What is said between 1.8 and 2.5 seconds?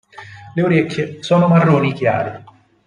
chiare.